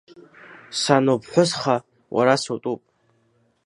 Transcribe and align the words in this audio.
Сануԥҳәысха 0.79 1.75
уара 2.15 2.35
сутәуп… 2.43 2.81